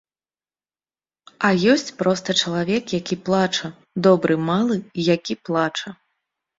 [1.49, 3.73] А ёсць проста чалавек, які плача,
[4.11, 4.75] добры малы,
[5.15, 5.99] які плача.